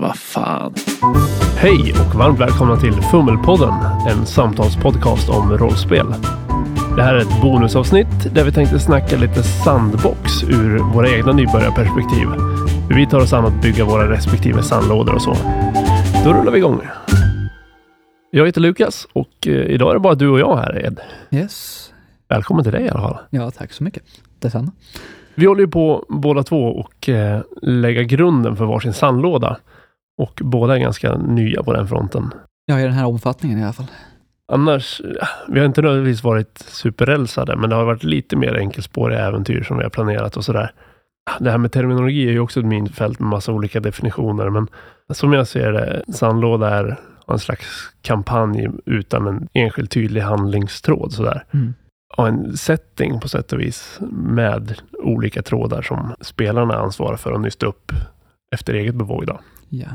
[0.00, 0.74] Vad fan.
[1.56, 3.74] Hej och varmt välkomna till Fummelpodden,
[4.08, 6.06] en samtalspodcast om rollspel.
[6.96, 12.28] Det här är ett bonusavsnitt där vi tänkte snacka lite sandbox ur våra egna nybörjarperspektiv.
[12.88, 15.36] Hur vi tar oss an att bygga våra respektive sandlådor och så.
[16.24, 16.80] Då rullar vi igång.
[18.30, 21.00] Jag heter Lukas och eh, idag är det bara du och jag här Ed.
[21.30, 21.90] Yes.
[22.28, 23.18] Välkommen till dig i alla fall.
[23.30, 24.02] Ja, tack så mycket.
[24.38, 24.72] Detsamma.
[25.34, 29.56] Vi håller ju på båda två och eh, lägga grunden för varsin sandlåda.
[30.18, 32.30] Och båda är ganska nya på den fronten.
[32.66, 33.86] Ja, i den här omfattningen i alla fall.
[34.52, 35.00] Annars,
[35.48, 39.76] vi har inte nödvändigtvis varit superrälsade, men det har varit lite mer enkelspåriga äventyr som
[39.76, 40.72] vi har planerat och sådär.
[41.40, 44.68] Det här med terminologi är ju också ett minfält med massa olika definitioner, men
[45.12, 46.96] som jag ser det, sandlåda är
[47.28, 47.66] en slags
[48.02, 51.44] kampanj utan en enskild tydlig handlingstråd sådär.
[51.50, 51.74] Mm.
[52.16, 57.40] Och en setting på sätt och vis med olika trådar som spelarna ansvarar för att
[57.40, 57.92] nysta upp
[58.54, 59.26] efter eget bevåg.
[59.26, 59.40] Då.
[59.68, 59.86] Ja.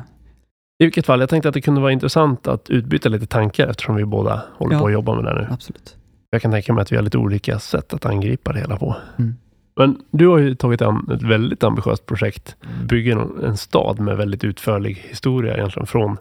[0.79, 3.95] I vilket fall, jag tänkte att det kunde vara intressant att utbyta lite tankar eftersom
[3.95, 4.79] vi båda håller Ja.
[4.79, 5.47] på att jobba med det nu.
[5.51, 5.95] Absolut.
[6.29, 8.95] Jag kan tänka mig att vi har lite olika sätt att angripa det hela på.
[9.19, 9.35] Mm.
[9.77, 12.55] Men du har ju tagit an ett väldigt ambitiöst projekt.
[12.89, 16.17] Bygger en- en stad med väldigt utförlig historia egentligen från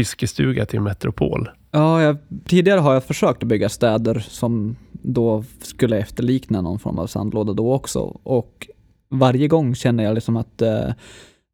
[0.00, 1.48] fiskestuga till metropol.
[1.70, 6.98] Ja, jag, tidigare har jag försökt att bygga städer som då skulle efterlikna någon form
[6.98, 8.00] av sandlåda då också.
[8.22, 8.66] Och
[9.10, 10.88] varje gång känner jag liksom att eh,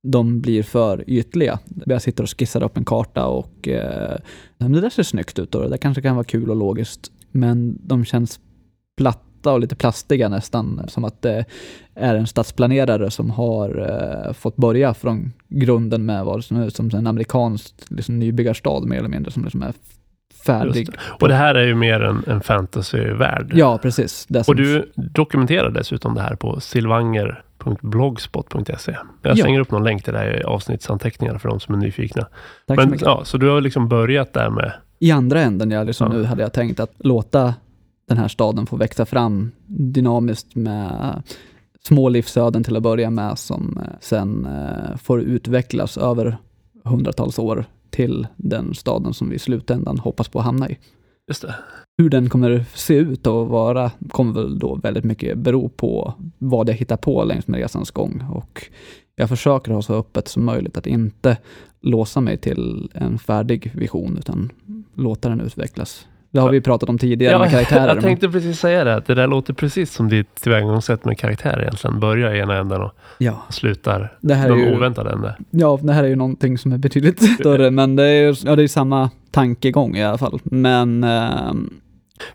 [0.02, 1.58] de blir för ytliga.
[1.86, 4.16] Jag sitter och skissar upp en karta och eh,
[4.58, 6.56] "Ja, men det där ser snyggt ut och det där kanske kan vara kul och
[6.56, 7.10] logiskt.
[7.30, 8.40] Men de känns
[8.96, 10.82] platta och lite plastiga nästan.
[10.88, 11.44] Som att det
[11.94, 13.88] är en stadsplanerare som har
[14.26, 18.98] eh, fått börja från grunden med vad som är som en amerikansk liksom, nybyggarstad mer
[18.98, 19.72] eller mindre som liksom är
[20.46, 20.86] färdig.
[20.86, 20.92] Det.
[21.20, 23.52] Och det här är ju mer en, en fantasyvärld.
[23.54, 24.26] Ja, precis.
[24.48, 26.60] Och du dokumenterar dessutom det här på
[27.64, 28.96] silvanger.blogspot.se.
[29.22, 29.42] Jag Ja.
[29.42, 32.22] slänger upp någon länk till det här i avsnittsanteckningarna för de som är nyfikna.
[32.22, 32.30] tack
[32.66, 33.06] så Men, mycket.
[33.06, 36.18] ja, så du har liksom börjat där med I andra änden, jag liksom Ja.
[36.18, 37.54] nu hade jag tänkt att låta
[38.08, 41.22] den här staden få växa fram dynamiskt med
[41.86, 46.36] små livsöden till att börja med som eh, sen eh, får utvecklas över
[46.84, 50.78] hundratals år till den staden som vi i slutändan hoppas på att hamna i.
[51.30, 51.54] Just det.
[51.98, 56.68] Hur den kommer se ut och vara kommer väl då väldigt mycket bero på vad
[56.68, 58.24] jag hittar på längs med resans gång.
[58.32, 58.66] Och
[59.16, 61.36] jag försöker ha så öppet som möjligt att inte
[61.80, 64.52] låsa mig till en färdig vision utan
[64.94, 66.06] låta den utvecklas.
[66.32, 67.86] Det har vi pratat om tidigare med karaktärer.
[67.88, 71.18] jag men- tänkte precis säga det, att det där låter precis som ditt tillvägagångssätt med
[71.18, 72.00] karaktärer egentligen.
[72.00, 75.36] Börjar i ena änden och Ja, slutar det här är någon ju, oväntad ände.
[75.50, 78.56] ja, det här är ju någonting som är betydligt större, men det är ju ja,
[78.56, 80.40] det är samma tankegång i alla fall.
[80.44, 81.70] Men ehm,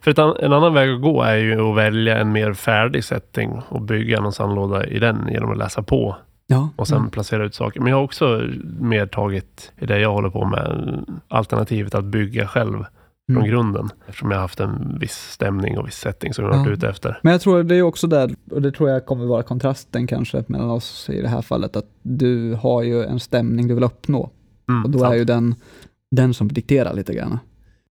[0.02, 3.62] För an, en annan väg att gå är ju att välja en mer färdig setting
[3.70, 6.16] och bygga någon sandlåda i den genom att läsa på
[6.48, 7.80] ja, och sen mm, placera ut saker.
[7.80, 8.42] Men jag har också
[8.80, 10.96] mer tagit i det jag håller på med,
[11.28, 12.86] alternativet att bygga själv
[13.28, 13.50] från mm.
[13.50, 13.90] grunden.
[14.08, 16.64] Eftersom jag har haft en viss stämning och viss setting som jag har Ja.
[16.64, 17.20] varit ute efter.
[17.24, 20.44] Men jag tror det är också där, och det tror jag kommer vara kontrasten kanske
[20.48, 24.30] mellan oss i det här fallet, att du har ju en stämning du vill uppnå.
[24.70, 25.14] Mm, Och då sant.
[25.14, 25.56] är ju den,
[26.12, 27.40] den som dikterar lite grann.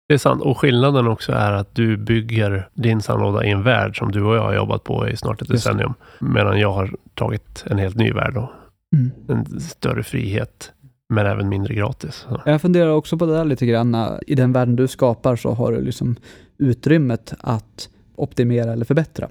[0.09, 0.43] Det är sant.
[0.43, 4.37] Och skillnaden också är att du bygger din sandlåda i en värld som du och
[4.37, 5.95] jag har jobbat på i snart ett Just decennium.
[6.21, 8.49] Medan jag har tagit en helt ny värld och
[8.95, 9.11] Mm.
[9.29, 10.73] en större frihet.
[11.13, 12.15] Men även mindre gratis.
[12.15, 12.43] Så.
[12.47, 13.97] Jag funderar också på det där lite grann.
[14.27, 16.17] I den världen du skapar så har du liksom
[16.59, 19.29] utrymmet att optimera eller förbättra.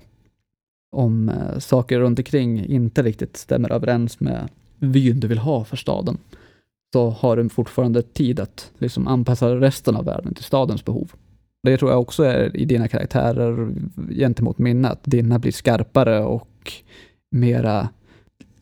[0.92, 4.50] Om eh, saker runt omkring inte riktigt stämmer överens med
[4.80, 6.18] vyn du vill ha för staden,
[6.94, 11.12] så har du fortfarande tid att liksom anpassa resten av världen till stadens behov.
[11.64, 13.72] Det tror jag också är i dina karaktärer
[14.10, 16.74] gentemot mina, att dina blir skarpare och
[17.32, 17.90] mera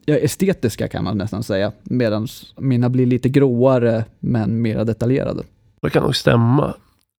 [0.10, 2.28] ja, estetiska kan man nästan säga, medan
[2.58, 5.44] mina blir lite gråare men mera detaljerade.
[5.82, 6.74] Det kan nog stämma.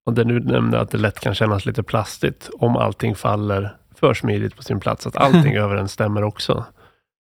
[0.07, 4.15] Och det du nämnde att det lätt kan kännas lite plastigt om allting faller för
[4.15, 5.07] smidigt på sin plats.
[5.07, 6.65] Att allting överensstämmer också.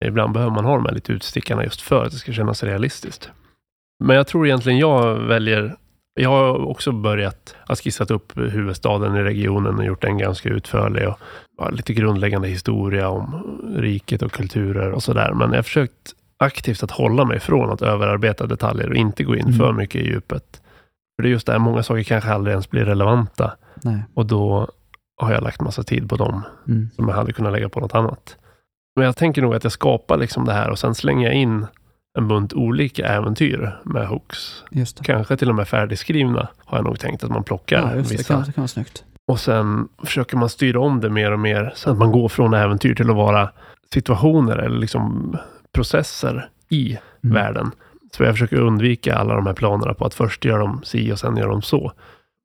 [0.04, 3.30] Ibland behöver man ha de här lite utstickarna just för att det ska kännas realistiskt.
[4.04, 5.76] Men jag tror egentligen jag väljer
[6.20, 11.08] jag har också börjat, har skissat upp huvudstaden i regionen och gjort den ganska utförlig.
[11.08, 11.18] Och
[11.58, 15.32] ja, lite grundläggande historia om riket och kulturer och sådär.
[15.34, 19.34] Men jag har försökt aktivt att hålla mig från att överarbeta detaljer och inte gå
[19.36, 19.54] in Mm.
[19.58, 20.62] för mycket i djupet.
[21.16, 23.56] För det är just det här, många saker kanske aldrig ens blir relevanta.
[23.84, 24.02] Nej.
[24.14, 24.68] Och då
[25.20, 26.90] har jag lagt massa tid på dem Mm.
[26.96, 28.36] som jag hade kunnat lägga på något annat.
[28.96, 31.66] Men jag tänker nog att jag skapar liksom det här och sen slänger jag in
[32.18, 34.64] en bunt olika äventyr med hooks.
[34.70, 35.04] Just det.
[35.04, 38.14] Kanske till och med färdigskrivna har jag nog tänkt att man plockar Ja, just det.
[38.14, 38.34] Det vissa.
[38.34, 39.04] kan, det kan vara snyggt.
[39.28, 42.54] Och sen försöker man styra om det mer och mer så att man går från
[42.54, 43.50] äventyr till att vara
[43.92, 45.36] situationer eller liksom
[45.74, 47.34] processer i Mm.
[47.34, 47.70] världen.
[48.16, 51.18] Så jag försöker undvika alla de här planerna på att först gör de si och
[51.18, 51.92] sen gör de så.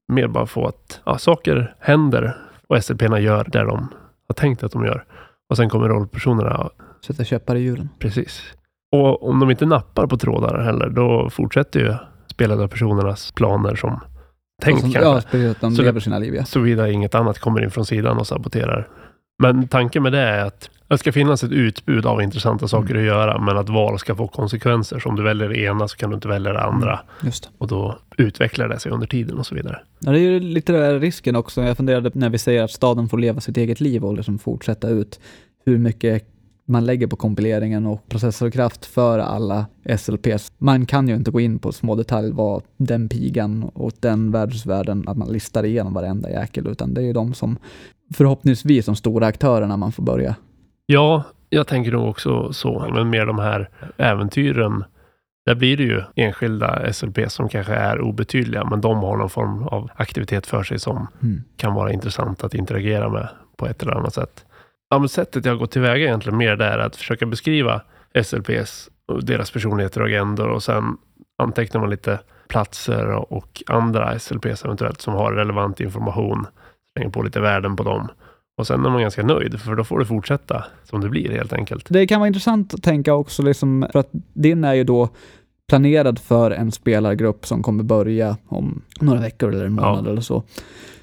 [0.08, 2.38] Mer bara få att ja, saker händer
[2.68, 3.88] och SLP-erna gör det de
[4.28, 5.04] har tänkt att de gör.
[5.50, 6.70] Och sen kommer rollpersonerna.
[7.06, 7.90] Sätta käppar i hjulen.
[8.00, 8.42] Precis.
[8.92, 11.96] Och om de inte nappar på trådar heller, då fortsätter ju
[12.28, 14.00] spelade personernas planer som
[14.62, 15.10] tänkt som, kanske.
[15.10, 15.58] Ja, precis.
[15.60, 16.46] De Så lever sina liv, ja.
[16.46, 18.88] Såvida inget annat kommer in från sidan och saboterar.
[19.44, 23.04] Men tanken med det är att det ska finnas ett utbud av intressanta saker att
[23.04, 25.00] göra, men att val ska få konsekvenser.
[25.00, 27.00] Så om du väljer det ena så kan du inte välja det andra.
[27.24, 27.50] Just det.
[27.58, 29.80] Och då utvecklar det sig under tiden och så vidare.
[30.00, 31.62] Ja, det är ju lite där risken också.
[31.62, 34.90] Jag funderade när vi säger att staden får leva sitt eget liv och liksom fortsätta
[34.90, 35.20] ut
[35.66, 36.28] hur mycket
[36.66, 39.66] man lägger på kompileringen och processorkraft för alla
[39.98, 40.52] SLPs.
[40.58, 45.04] Man kan ju inte gå in på små detaljer vad den pigan och den världsvärlden,
[45.08, 47.58] att man listar igenom varenda jäkel, utan det är ju de som
[48.14, 50.36] förhoppningsvis de stora aktörerna man får börja.
[50.86, 54.84] Ja, jag tänker nog också så, men mer de här äventyren.
[55.46, 59.64] Där blir det ju enskilda SLP som kanske är obetydliga, men de har någon form
[59.64, 61.44] av aktivitet för sig som Mm.
[61.58, 64.46] kan vara intressant att interagera med på ett eller annat sätt.
[64.94, 67.82] Ja, men sättet jag går tillväga egentligen mer där är att försöka beskriva
[68.24, 70.98] SLPs och deras personligheter och agendor och sen
[71.44, 76.48] antecknar man lite platser och, och andra SLPs eventuellt som har relevant information.
[76.94, 78.08] Slänger på lite värden på dem.
[78.58, 81.54] Och sen är man ganska nöjd, för då får det fortsätta som det blir helt
[81.54, 81.86] enkelt.
[81.90, 85.10] Det kan vara intressant att tänka också, liksom, för att din är ju då
[85.70, 90.12] planerad för en spelargrupp som kommer börja om några veckor eller en månad Ja.
[90.12, 90.44] eller så.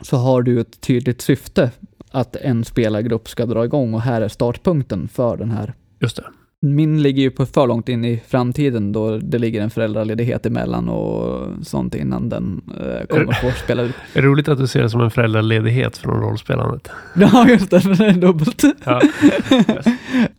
[0.00, 1.70] Så har du ett tydligt syfte
[2.10, 5.74] att en spelargrupp ska dra igång och här är startpunkten för den här.
[6.00, 6.24] Just det.
[6.62, 10.88] Min ligger ju på för långt in i framtiden då det ligger en föräldraledighet emellan
[10.88, 13.94] och sånt innan den eh, kommer få spela ut.
[14.14, 16.88] Roligt att du ser det som en föräldraledighet från rollspelandet.
[17.14, 18.62] Ja, just det, för det är dubbelt.
[18.84, 19.00] Ja.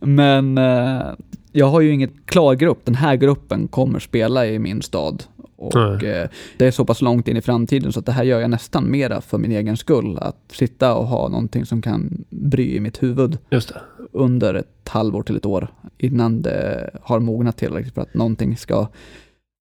[0.00, 1.02] Men eh,
[1.52, 2.80] jag har ju inget klar grupp.
[2.84, 5.22] Den här gruppen kommer spela i min stad.
[5.62, 8.40] Och eh, det är så pass långt in i framtiden så att det här gör
[8.40, 10.18] jag nästan mera för min egen skull.
[10.18, 13.38] Att sitta och ha någonting som kan bry i mitt huvud
[14.12, 15.68] under ett halvår till ett år
[15.98, 18.88] innan det har mognat tillräckligt för att någonting ska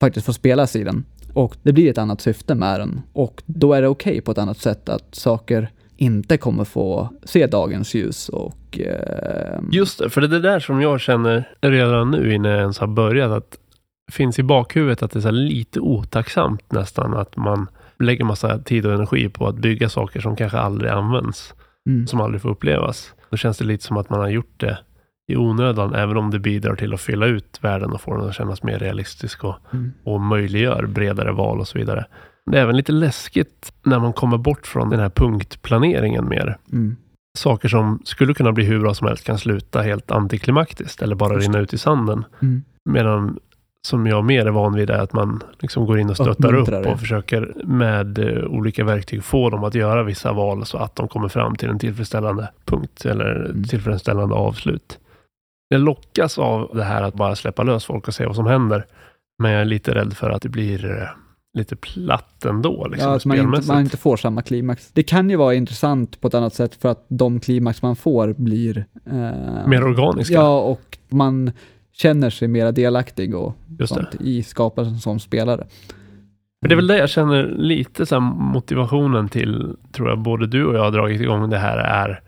[0.01, 1.05] faktiskt få spelas i den.
[1.33, 3.01] Och det blir ett annat syfte med den.
[3.13, 7.47] Och då är det okej på ett annat sätt att saker inte kommer få se
[7.47, 8.79] dagens ljus och...
[8.79, 12.61] Eh, Just det, för det är det där som jag känner redan nu innan jag
[12.61, 13.31] ens har börjat.
[13.31, 13.57] Att
[14.11, 17.67] finns i bakhuvudet att det är lite otacksamt nästan att man
[17.99, 21.53] lägger massa tid och energi på att bygga saker som kanske aldrig används.
[21.89, 23.13] mm, Som aldrig får upplevas.
[23.29, 24.77] Då känns det lite som att man har gjort det
[25.27, 28.35] i onödan, även om det bidrar till att fylla ut världen och få den att
[28.35, 32.05] kännas mer realistisk och, mm, och möjliggör bredare val och så vidare.
[32.45, 36.57] Det är även lite läskigt när man kommer bort från den här punktplaneringen mer.
[36.71, 36.95] mm,
[37.37, 41.37] Saker som skulle kunna bli hur bra som helst kan sluta helt antiklimaktiskt eller bara
[41.37, 42.25] rinna ut i sanden.
[42.41, 42.63] mm.
[42.85, 43.39] Medan
[43.87, 46.65] som jag mer är van vid är att man liksom går in och stöttar upp
[46.67, 46.91] det.
[46.91, 51.07] och försöker med eh, olika verktyg få dem att göra vissa val så att de
[51.07, 53.63] kommer fram till en tillfredsställande punkt eller Mm.
[53.63, 54.99] tillfredsställande avslut.
[55.69, 58.85] Jag lockas av det här att bara släppa lös folk och se vad som händer.
[59.43, 61.07] Men jag är lite rädd för att det blir eh,
[61.57, 62.87] lite platt ändå.
[62.87, 64.91] Liksom, ja, att man inte, man inte får samma klimax.
[64.93, 68.33] Det kan ju vara intressant på ett annat sätt för att de klimax man får
[68.37, 68.85] blir...
[69.05, 70.33] Eh, Mer organiska.
[70.33, 71.51] Ja, och man
[72.01, 73.55] känner sig mera delaktig och
[73.85, 75.67] sånt i skapelsen som spelare.
[76.61, 80.65] Men det är väl det jag känner lite så motivationen till, tror jag, både du
[80.65, 82.21] och jag har dragit igång det här är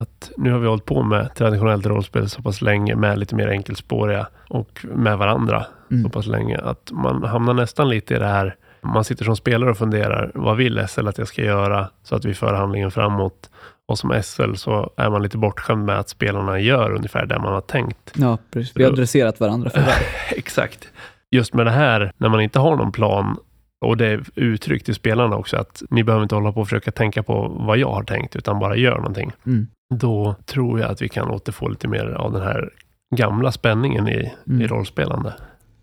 [0.00, 3.48] att nu har vi hållit på med traditionellt rollspel så pass länge med lite mer
[3.48, 6.02] enkelspåriga och med varandra Mm.
[6.04, 9.70] så pass länge att man hamnar nästan lite i det här man sitter som spelare
[9.70, 13.50] och funderar, vad vill SL att jag ska göra så att vi för handlingen framåt?
[13.88, 17.52] Och som SL så är man lite bortskämd med att spelarna gör ungefär det man
[17.52, 18.12] har tänkt.
[18.14, 18.76] Ja, precis.
[18.76, 19.94] Vi har dresserat varandra för det.
[20.36, 20.88] Exakt.
[21.30, 23.36] Just med det här, när man inte har någon plan
[23.84, 26.90] och det är uttryckt till spelarna också att ni behöver inte hålla på och försöka
[26.92, 29.32] tänka på vad jag har tänkt utan bara gör någonting.
[29.46, 29.66] Mm.
[29.94, 32.70] Då tror jag att vi kan återfå lite mer av den här
[33.16, 34.60] gamla spänningen i, Mm.
[34.62, 35.34] i rollspelande.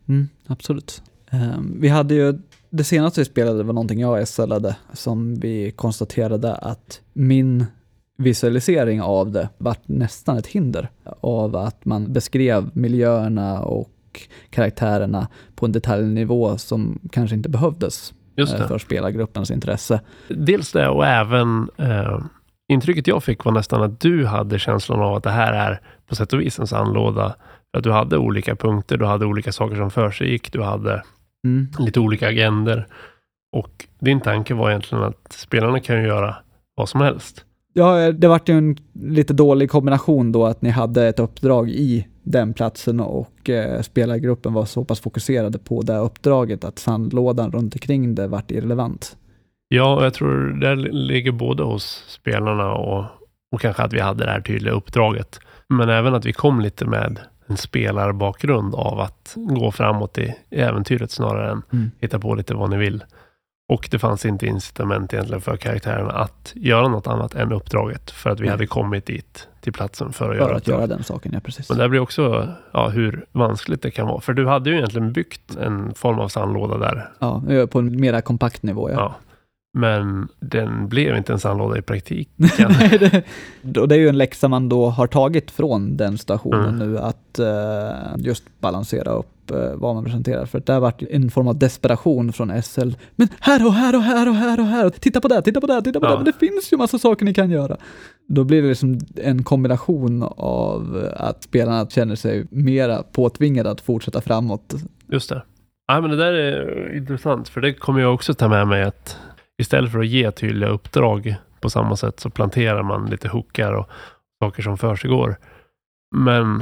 [0.08, 1.02] Mm, absolut.
[1.30, 6.56] Ehm, vi hade ju, det senaste vi spelade var någonting jag SLade som vi konstaterade
[6.56, 7.66] att min
[8.18, 10.90] visualisering av det vart nästan ett hinder
[11.22, 13.92] av att man beskrev miljöerna och
[14.50, 20.02] karaktärerna på en detaljnivå som kanske inte behövdes eh, för spelargruppens intresse.
[20.28, 22.20] Dels det och även eh,
[22.72, 26.16] intrycket jag fick var nästan att du hade känslan av att det här är på
[26.16, 27.36] sätt och vis en sandlåda.
[27.78, 31.04] Att du hade olika punkter, du hade olika saker som för sig gick, du hade
[31.48, 31.68] Mm.
[31.80, 32.88] lite olika agender.
[33.58, 36.36] Och din tanke var egentligen att spelarna kan ju göra
[36.76, 37.46] vad som helst.
[37.74, 42.08] Ja, det vart ju en lite dålig kombination då att ni hade ett uppdrag i
[42.24, 47.76] den platsen och eh, spelargruppen var så pass fokuserade på det uppdraget att sandlådan runt
[47.76, 49.18] omkring det vart irrelevant.
[49.68, 53.06] Ja, och jag tror det ligger både hos spelarna och,
[53.52, 55.40] och kanske att vi hade det här tydliga uppdraget.
[55.68, 57.20] Men även att vi kom lite med
[57.50, 61.92] en spelarbakgrund av att gå framåt i, i äventyret snarare än Mm.
[62.02, 63.04] hitta på lite vad ni vill.
[63.72, 68.12] Och det fanns inte incitament egentligen för karaktärerna att göra något annat än uppdraget.
[68.12, 68.52] För att vi Nej.
[68.52, 71.70] hade kommit dit till platsen för att För göra att göra den saken, ja precis.
[71.70, 74.22] Men det blir också ja, hur vanskligt det kan vara.
[74.22, 77.10] För du hade ju egentligen byggt en form av sandlåda där.
[77.20, 78.90] Ja, är på en mera kompakt nivå.
[78.90, 78.96] Ja.
[78.96, 79.16] Ja.
[79.74, 82.34] Men den blev inte en sandlåda i praktiken.
[82.80, 83.24] Nej,
[83.62, 86.80] det, och det är ju en läxa man då har tagit från den stationen Mm.
[86.92, 90.46] nu, att eh, just balansera upp eh, vad man presenterar.
[90.46, 92.90] För det har varit en form av desperation från SL.
[93.16, 95.68] Men här och här och här och här och här, titta på det, titta på
[95.68, 96.10] det, titta på Ja.
[96.10, 97.78] det, men det finns ju massa saker ni kan göra.
[98.28, 104.22] Då blir det liksom en kombination av att spelarna känner sig mera påtvingade att fortsätta
[104.22, 104.74] framåt.
[105.12, 105.44] Just det.
[105.88, 109.18] Ja, men det där är intressant, för det kommer jag också ta med mig att
[109.60, 113.90] istället för att ge tydliga uppdrag på samma sätt så planterar man lite hookar och
[114.44, 115.36] saker som försiggår.
[116.16, 116.62] Men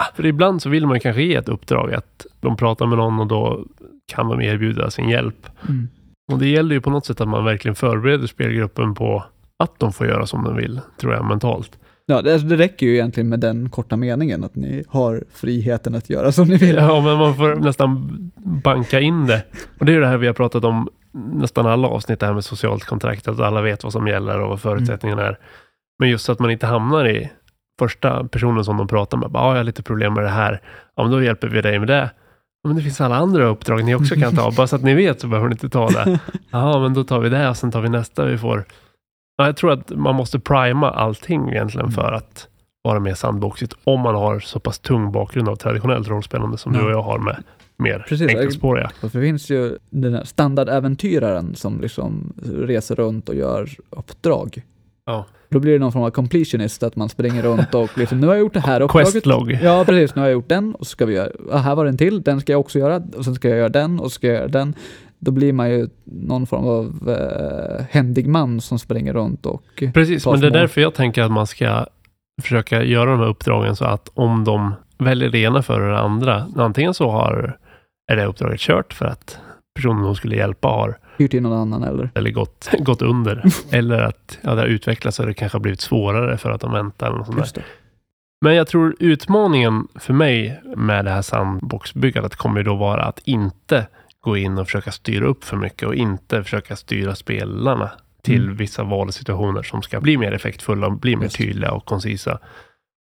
[0.00, 3.20] ah, för ibland så vill man kanske ge ett uppdrag att de pratar med någon
[3.20, 3.64] och då
[4.06, 5.46] kan de erbjuda sin hjälp.
[6.32, 9.24] Och det gäller ju på något sätt att man verkligen förbereder spelgruppen på
[9.58, 11.78] att de får göra som de vill, tror jag, mentalt.
[12.10, 16.10] Ja, det, det räcker ju egentligen med den korta meningen, att ni har friheten att
[16.10, 16.76] göra som ni vill.
[16.76, 18.08] Ja, men man får nästan
[18.64, 19.44] banka in det.
[19.78, 20.88] Och det är ju det här vi har pratat om
[21.34, 24.48] nästan alla avsnitt, det här med socialt kontrakt, att alla vet vad som gäller och
[24.48, 25.38] vad förutsättningarna är.
[25.98, 27.30] Men just så att man inte hamnar i
[27.78, 30.60] första personen som de pratar med, bara, "Ja, jag har lite problem med det här,
[30.96, 32.10] ja men då hjälper vi dig med det.
[32.62, 34.94] Ja, men det finns alla andra uppdrag ni också kan ta, bara så att ni
[34.94, 36.18] vet så behöver ni inte ta det.
[36.50, 38.64] Ja, men då tar vi det och sen tar vi nästa vi får.
[39.40, 42.46] Ja, jag tror att man måste prima allting egentligen för att
[42.82, 46.80] vara mer sandboxigt, om man har så pass tung bakgrund av traditionellt rollspelande som Ja.
[46.80, 47.42] du och jag har med
[47.76, 48.28] mer Precis.
[48.28, 48.90] enkelspåriga.
[49.00, 54.62] Det finns ju den här standardäventyraren som liksom reser runt och gör uppdrag.
[55.06, 55.24] Ja.
[55.50, 58.34] Då blir det någon form av completionist, att man springer runt och liksom, nu har
[58.34, 59.12] jag gjort det här uppdraget.
[59.12, 59.58] Questlog.
[59.62, 60.14] Ja, precis.
[60.14, 62.22] Nu har jag gjort den och så ska vi göra, ja, här var den till,
[62.22, 64.36] den ska jag också göra och sen ska jag göra den och så ska jag
[64.36, 64.74] göra den.
[65.18, 69.82] Då blir man ju någon form av eh, händig man som springer runt och...
[69.94, 71.86] Precis, men det är därför jag tänker att man ska
[72.42, 76.46] försöka göra de här uppdragen så att om de väljer det ena före det andra,
[76.56, 77.58] antingen så har,
[78.12, 79.38] är det uppdraget kört för att
[79.74, 82.10] personen hon skulle hjälpa har Hyrt in någon annan eller?
[82.14, 83.44] eller gått, gått under.
[83.70, 86.72] eller att ja, det har utvecklats och det kanske har blivit svårare för att de
[86.72, 87.06] väntar.
[87.06, 87.58] Eller något.
[88.40, 93.20] Men jag tror utmaningen för mig med det här sandboxbyggandet kommer ju då vara att
[93.24, 93.86] inte
[94.24, 97.90] gå in och försöka styra upp för mycket och inte försöka styra spelarna
[98.22, 98.56] till Mm.
[98.56, 101.36] vissa valsituationer som ska bli mer effektfulla och bli mer Just.
[101.36, 102.38] tydliga och koncisa.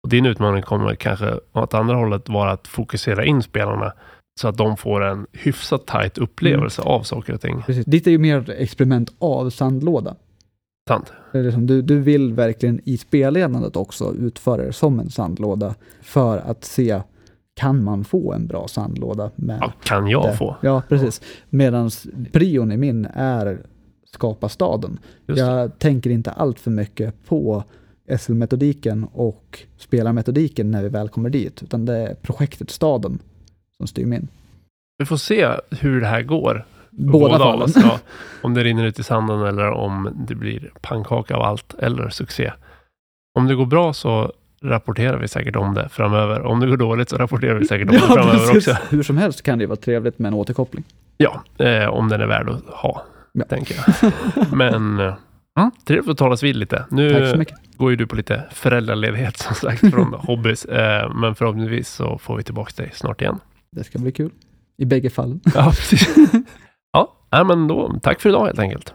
[0.02, 3.92] Och din utmaning kommer kanske åt andra hållet vara att fokusera in spelarna
[4.40, 6.92] så att de får en hyfsat tight upplevelse Mm.
[6.94, 7.62] av saker och ting.
[7.62, 7.84] Precis.
[7.84, 10.16] Ditt är ju mer experiment av sandlåda.
[10.88, 11.12] Sant?
[11.32, 16.64] Liksom, du, du vill verkligen i spelledandet också utföra det som en sandlåda för att
[16.64, 17.00] se,
[17.58, 20.36] kan man få en bra sandlåda med Ja, kan jag det?
[20.36, 20.56] få?
[20.62, 21.20] Ja, precis.
[21.50, 21.90] Medan
[22.32, 23.58] prion i min är
[24.12, 24.98] skapa staden.
[25.26, 25.46] Just det.
[25.46, 27.64] Jag tänker inte allt för mycket på
[28.18, 33.18] SL-metodiken och spelarmetodiken när vi väl kommer dit, utan det är projektet staden
[33.76, 34.28] som styr min.
[34.98, 36.66] Vi får se hur det här går.
[36.90, 37.68] Båda, av fallen.
[37.74, 37.98] ja.
[38.42, 42.52] Om det rinner ut i sanden eller om det blir pannkaka av allt eller succé.
[43.38, 46.42] Om det går bra så rapporterar vi säkert om det framöver.
[46.42, 48.76] Om det går dåligt så rapporterar vi säkert om det framöver också.
[48.90, 50.84] Hur som helst kan det vara trevligt med en återkoppling.
[51.16, 53.44] Ja, eh, om den är värd att ha, Ja.
[53.44, 54.12] tänker jag.
[54.52, 56.84] Men mm, trevligt att talas vid lite.
[56.90, 57.44] Nu
[57.76, 60.64] går ju du på lite föräldraledighet som sagt från hobbys.
[60.64, 63.38] Eh, men förhoppningsvis så får vi tillbaka dig snart igen.
[63.72, 64.30] Det ska bli kul.
[64.78, 65.40] I bägge fallen.
[65.54, 66.16] Ja, precis.
[67.30, 68.94] Ja, men då, tack för idag helt enkelt.